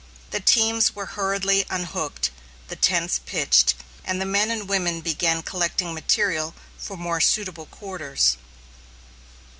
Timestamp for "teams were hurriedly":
0.39-1.63